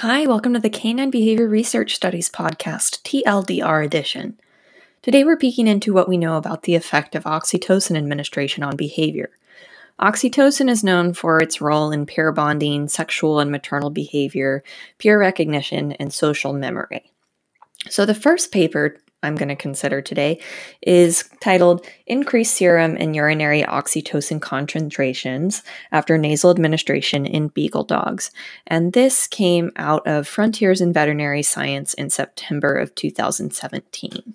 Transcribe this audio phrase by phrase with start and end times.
[0.00, 4.40] Hi, welcome to the Canine Behavior Research Studies podcast, TLDR edition.
[5.02, 9.28] Today we're peeking into what we know about the effect of oxytocin administration on behavior.
[10.00, 14.64] Oxytocin is known for its role in pair bonding, sexual and maternal behavior,
[14.96, 17.12] peer recognition, and social memory.
[17.90, 20.40] So, the first paper I'm going to consider today
[20.80, 28.30] is titled Increased Serum and Urinary Oxytocin Concentrations After Nasal Administration in Beagle Dogs.
[28.66, 34.34] And this came out of Frontiers in Veterinary Science in September of 2017.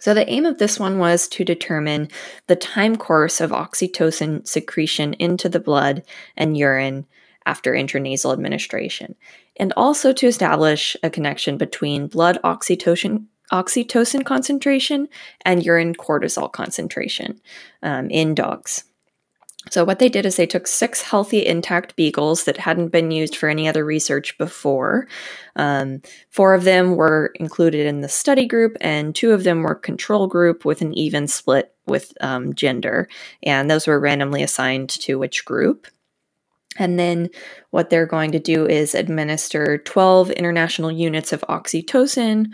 [0.00, 2.08] So, the aim of this one was to determine
[2.46, 6.02] the time course of oxytocin secretion into the blood
[6.36, 7.06] and urine
[7.46, 9.14] after intranasal administration,
[9.56, 15.08] and also to establish a connection between blood oxytocin oxytocin concentration
[15.44, 17.40] and urine cortisol concentration
[17.82, 18.82] um, in dogs.
[19.70, 23.34] So, what they did is they took six healthy, intact beagles that hadn't been used
[23.34, 25.08] for any other research before.
[25.56, 29.74] Um, four of them were included in the study group, and two of them were
[29.74, 33.08] control group with an even split with um, gender.
[33.42, 35.86] And those were randomly assigned to which group.
[36.76, 37.30] And then
[37.70, 42.52] what they're going to do is administer 12 international units of oxytocin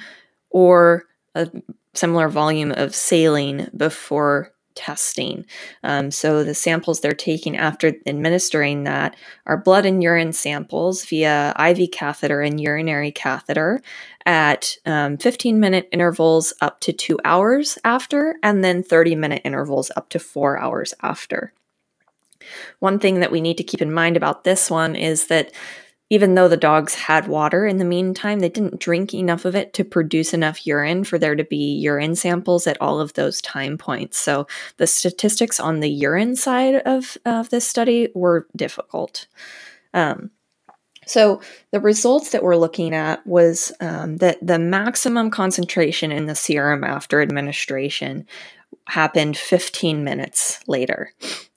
[0.50, 1.50] or a
[1.94, 5.44] similar volume of saline before testing.
[5.82, 11.54] Um, so the samples they're taking after administering that are blood and urine samples via
[11.58, 13.82] IV catheter and urinary catheter
[14.26, 19.90] at um, 15 minute intervals up to two hours after, and then 30 minute intervals
[19.96, 21.52] up to four hours after.
[22.78, 25.52] One thing that we need to keep in mind about this one is that
[26.10, 29.72] even though the dogs had water in the meantime, they didn't drink enough of it
[29.74, 33.78] to produce enough urine for there to be urine samples at all of those time
[33.78, 34.18] points.
[34.18, 39.28] So the statistics on the urine side of, of this study were difficult.
[39.94, 40.32] Um,
[41.06, 41.40] so
[41.70, 46.84] the results that we're looking at was um, that the maximum concentration in the serum
[46.84, 48.26] after administration
[48.86, 51.12] happened 15 minutes later.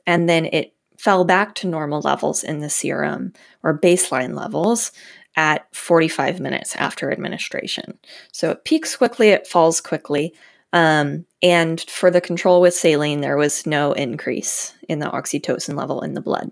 [0.05, 4.93] And then it fell back to normal levels in the serum or baseline levels
[5.35, 7.99] at 45 minutes after administration.
[8.31, 10.33] So it peaks quickly, it falls quickly.
[10.71, 15.99] Um, and for the control with saline, there was no increase in the oxytocin level
[15.99, 16.51] in the blood.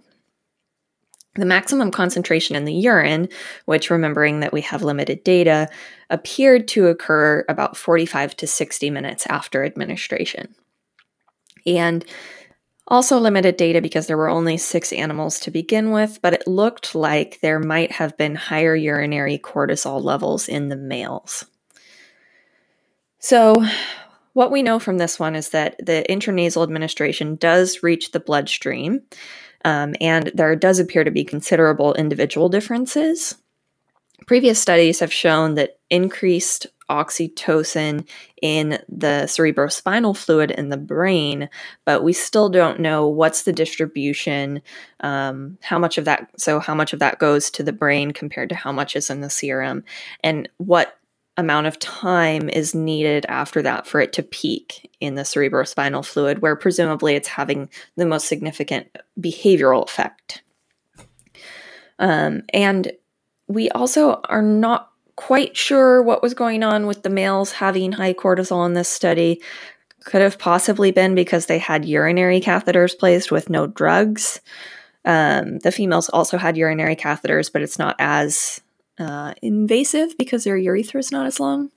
[1.36, 3.30] The maximum concentration in the urine,
[3.64, 5.70] which remembering that we have limited data,
[6.10, 10.54] appeared to occur about 45 to 60 minutes after administration.
[11.66, 12.04] And
[12.88, 16.96] also, limited data because there were only six animals to begin with, but it looked
[16.96, 21.46] like there might have been higher urinary cortisol levels in the males.
[23.20, 23.64] So,
[24.34, 29.04] what we know from this one is that the intranasal administration does reach the bloodstream,
[29.64, 33.36] um, and there does appear to be considerable individual differences.
[34.26, 38.06] Previous studies have shown that increased oxytocin
[38.42, 41.50] in the cerebrospinal fluid in the brain,
[41.86, 44.62] but we still don't know what's the distribution,
[45.00, 48.50] um, how much of that, so how much of that goes to the brain compared
[48.50, 49.84] to how much is in the serum,
[50.22, 50.98] and what
[51.38, 56.42] amount of time is needed after that for it to peak in the cerebrospinal fluid,
[56.42, 58.88] where presumably it's having the most significant
[59.20, 60.44] behavioral effect.
[62.00, 62.92] Um, and
[63.48, 64.91] we also are not
[65.22, 69.40] quite sure what was going on with the males having high cortisol in this study.
[70.04, 74.42] Could have possibly been because they had urinary catheters placed with no drugs.
[75.06, 78.62] Um, the females also had urinary catheters, but it's not as
[78.98, 81.70] uh, invasive because their urethra is not as long.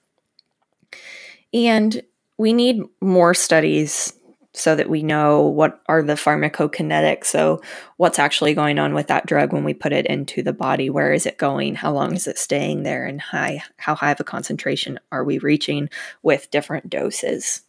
[1.53, 2.03] And
[2.39, 4.15] we need more studies
[4.55, 7.27] so that we know what are the pharmacokinetics.
[7.27, 7.61] So,
[7.97, 10.89] what's actually going on with that drug when we put it into the body?
[10.89, 11.75] Where is it going?
[11.75, 13.05] How long is it staying there?
[13.05, 15.91] And high, how high of a concentration are we reaching
[16.23, 17.63] with different doses?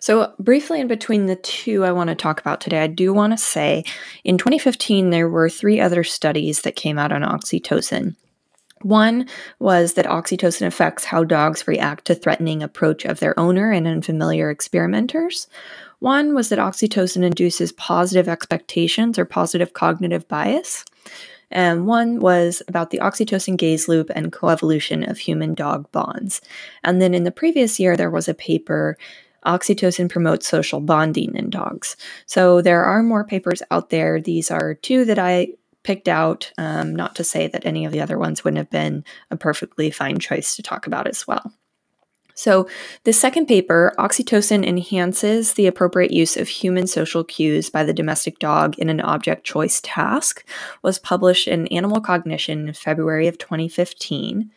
[0.00, 3.32] So, briefly in between the two I want to talk about today, I do want
[3.32, 3.82] to say
[4.22, 8.14] in 2015, there were three other studies that came out on oxytocin.
[8.82, 9.28] One
[9.58, 14.50] was that oxytocin affects how dogs react to threatening approach of their owner and unfamiliar
[14.50, 15.48] experimenters.
[16.00, 20.84] One was that oxytocin induces positive expectations or positive cognitive bias.
[21.50, 26.40] And one was about the oxytocin gaze loop and coevolution of human dog bonds.
[26.84, 28.96] And then in the previous year, there was a paper
[29.46, 31.96] Oxytocin promotes social bonding in dogs.
[32.26, 34.20] So there are more papers out there.
[34.20, 35.48] These are two that I
[35.88, 36.52] picked out.
[36.58, 39.90] Um, not to say that any of the other ones wouldn't have been a perfectly
[39.90, 41.50] fine choice to talk about as well.
[42.34, 42.68] So,
[43.04, 48.38] the second paper, Oxytocin Enhances the Appropriate Use of Human Social Cues by the Domestic
[48.38, 50.44] Dog in an Object Choice Task,
[50.82, 54.50] was published in Animal Cognition in February of 2015.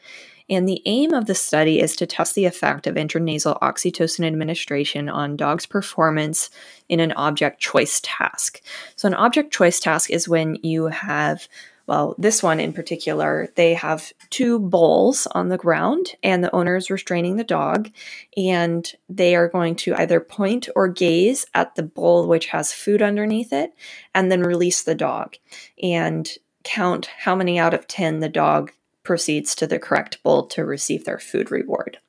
[0.51, 5.07] And the aim of the study is to test the effect of intranasal oxytocin administration
[5.07, 6.49] on dogs' performance
[6.89, 8.61] in an object choice task.
[8.97, 11.47] So, an object choice task is when you have
[11.87, 16.75] well, this one in particular, they have two bowls on the ground, and the owner
[16.75, 17.89] is restraining the dog,
[18.37, 23.01] and they are going to either point or gaze at the bowl which has food
[23.01, 23.73] underneath it,
[24.13, 25.35] and then release the dog
[25.81, 26.29] and
[26.63, 28.71] count how many out of 10 the dog
[29.03, 31.99] proceeds to the correct bowl to receive their food reward.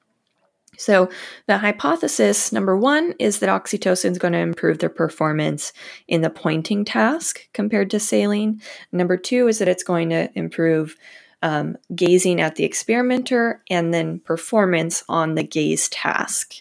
[0.79, 1.11] So,
[1.47, 5.73] the hypothesis number one is that oxytocin is going to improve their performance
[6.09, 8.63] in the pointing task compared to saline.
[8.91, 10.97] Number two is that it's going to improve
[11.43, 16.55] um, gazing at the experimenter and then performance on the gaze task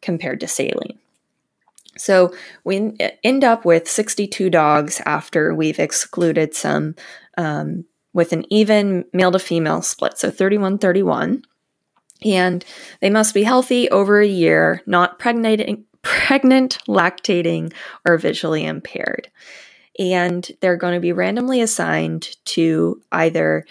[0.00, 0.98] compared to saline.
[1.96, 2.32] So,
[2.62, 6.94] we end up with 62 dogs after we've excluded some
[7.36, 11.42] um, with an even male to female split, so 31 31
[12.24, 12.64] and
[13.00, 17.72] they must be healthy over a year, not pregnant, pregnant, lactating,
[18.06, 19.30] or visually impaired.
[19.98, 23.66] And they're going to be randomly assigned to either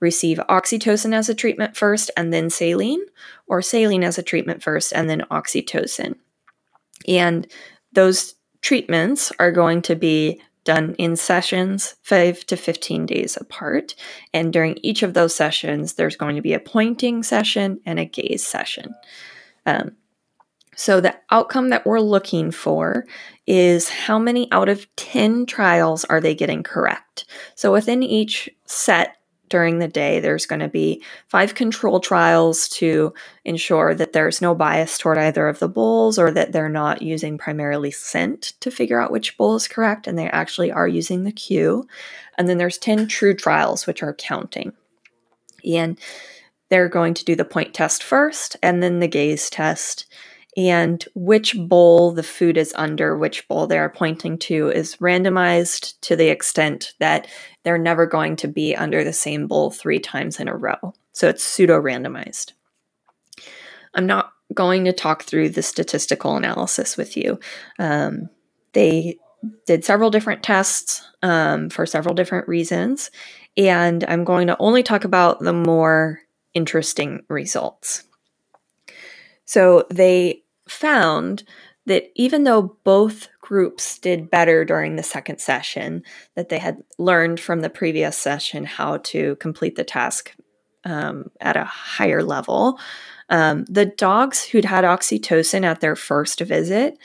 [0.00, 3.04] receive oxytocin as a treatment first and then saline,
[3.46, 6.16] or saline as a treatment first and then oxytocin.
[7.08, 7.46] And
[7.92, 13.94] those treatments are going to be done in sessions, 5 to 15 days apart.
[14.34, 18.04] And during each of those sessions, there's going to be a pointing session and a
[18.04, 18.94] gaze session.
[19.64, 19.92] Um,
[20.78, 23.06] so, the outcome that we're looking for
[23.46, 27.24] is how many out of 10 trials are they getting correct?
[27.54, 29.16] So, within each set
[29.48, 30.20] during the day.
[30.20, 33.12] There's going to be five control trials to
[33.44, 37.38] ensure that there's no bias toward either of the bulls or that they're not using
[37.38, 41.32] primarily scent to figure out which bull is correct and they actually are using the
[41.32, 41.86] cue.
[42.38, 44.72] And then there's 10 true trials, which are counting.
[45.64, 45.98] And
[46.68, 50.06] they're going to do the point test first and then the gaze test
[50.56, 56.00] and which bowl the food is under, which bowl they are pointing to, is randomized
[56.00, 57.28] to the extent that
[57.62, 60.94] they're never going to be under the same bowl three times in a row.
[61.12, 62.52] So it's pseudo randomized.
[63.94, 67.38] I'm not going to talk through the statistical analysis with you.
[67.78, 68.30] Um,
[68.72, 69.18] they
[69.66, 73.10] did several different tests um, for several different reasons,
[73.56, 76.20] and I'm going to only talk about the more
[76.54, 78.04] interesting results.
[79.44, 81.44] So they found
[81.86, 86.02] that even though both groups did better during the second session,
[86.34, 90.34] that they had learned from the previous session how to complete the task
[90.84, 92.78] um, at a higher level,
[93.28, 96.98] um, the dogs who'd had oxytocin at their first visit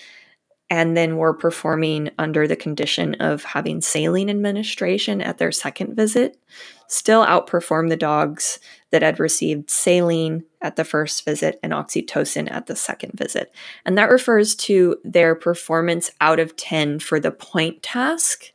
[0.72, 6.40] and then were performing under the condition of having saline administration at their second visit
[6.88, 8.58] still outperformed the dogs
[8.90, 13.54] that had received saline at the first visit and oxytocin at the second visit.
[13.86, 18.54] And that refers to their performance out of 10 for the point task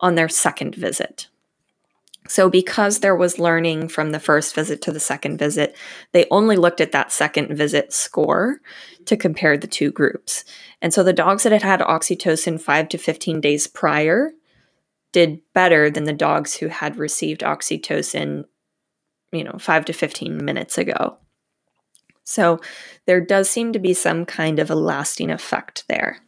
[0.00, 1.28] on their second visit.
[2.28, 5.76] So, because there was learning from the first visit to the second visit,
[6.12, 8.60] they only looked at that second visit score
[9.06, 10.44] to compare the two groups.
[10.80, 14.32] And so, the dogs that had had oxytocin 5 to 15 days prior
[15.10, 18.44] did better than the dogs who had received oxytocin,
[19.32, 21.18] you know, 5 to 15 minutes ago.
[22.22, 22.60] So,
[23.04, 26.20] there does seem to be some kind of a lasting effect there.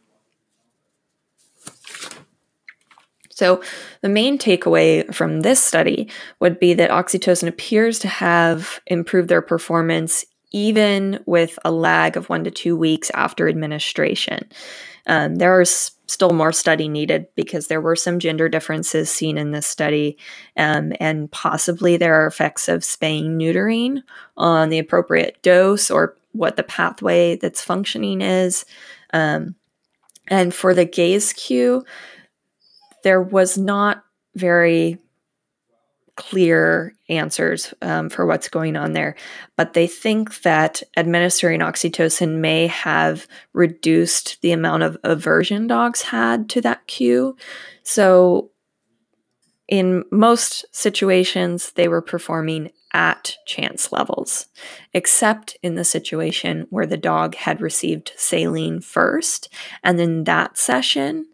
[3.35, 3.61] So,
[3.99, 9.41] the main takeaway from this study would be that oxytocin appears to have improved their
[9.41, 14.49] performance even with a lag of one to two weeks after administration.
[15.05, 19.51] Um, there is still more study needed because there were some gender differences seen in
[19.51, 20.17] this study,
[20.55, 24.01] um, and possibly there are effects of spaying neutering
[24.37, 28.63] on the appropriate dose or what the pathway that's functioning is.
[29.11, 29.55] Um,
[30.27, 31.83] and for the gaze cue,
[33.05, 34.97] there was not very
[36.15, 39.15] clear answers um, for what's going on there,
[39.55, 46.49] but they think that administering oxytocin may have reduced the amount of aversion dogs had
[46.49, 47.37] to that cue.
[47.83, 48.49] So,
[49.67, 54.47] in most situations, they were performing at chance levels,
[54.93, 59.49] except in the situation where the dog had received saline first.
[59.83, 61.27] And in that session,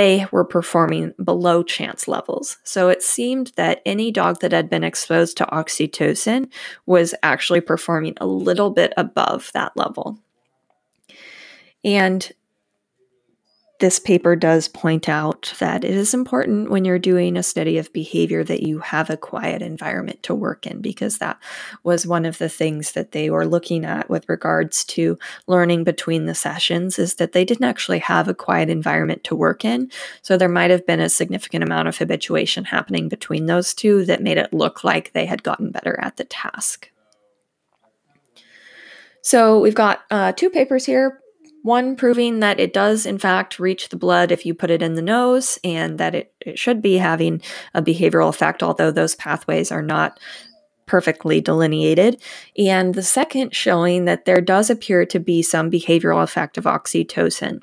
[0.00, 2.56] they were performing below chance levels.
[2.64, 6.50] So it seemed that any dog that had been exposed to oxytocin
[6.86, 10.18] was actually performing a little bit above that level.
[11.84, 12.32] And
[13.80, 17.92] this paper does point out that it is important when you're doing a study of
[17.94, 21.38] behavior that you have a quiet environment to work in because that
[21.82, 26.26] was one of the things that they were looking at with regards to learning between
[26.26, 29.90] the sessions is that they didn't actually have a quiet environment to work in.
[30.20, 34.22] So there might have been a significant amount of habituation happening between those two that
[34.22, 36.90] made it look like they had gotten better at the task.
[39.22, 41.19] So we've got uh, two papers here
[41.62, 44.94] one proving that it does, in fact, reach the blood if you put it in
[44.94, 47.42] the nose, and that it, it should be having
[47.74, 50.18] a behavioral effect, although those pathways are not
[50.86, 52.20] perfectly delineated.
[52.58, 57.60] And the second showing that there does appear to be some behavioral effect of oxytocin,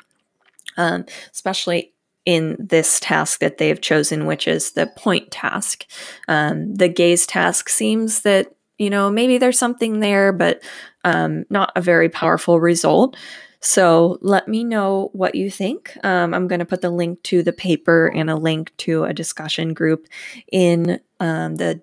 [0.77, 1.93] um, especially
[2.25, 5.85] in this task that they have chosen, which is the point task.
[6.27, 10.61] Um, the gaze task seems that, you know, maybe there's something there, but
[11.03, 13.17] um, not a very powerful result.
[13.59, 15.97] So let me know what you think.
[16.03, 19.13] Um, I'm going to put the link to the paper and a link to a
[19.13, 20.07] discussion group
[20.51, 21.81] in um, the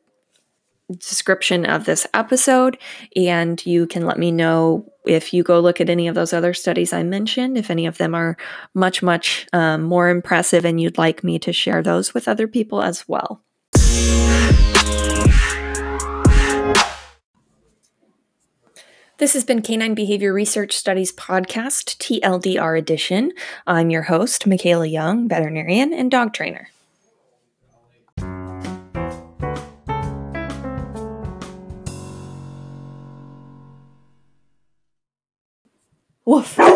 [0.99, 2.79] description of this episode.
[3.17, 6.55] And you can let me know if you go look at any of those other
[6.55, 8.37] studies I mentioned, if any of them are
[8.75, 12.83] much, much um, more impressive and you'd like me to share those with other people
[12.83, 13.43] as well.
[19.25, 23.33] This has been Canine Behavior Research Studies Podcast, TLDR edition.
[23.67, 26.69] I'm your host, Micaela Young, veterinarian and dog trainer.
[36.27, 36.74] Woof.